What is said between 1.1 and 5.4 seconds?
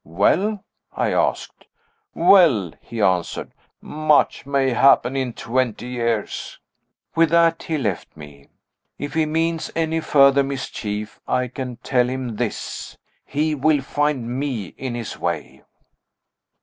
asked. "Well," he answered, "much may happen in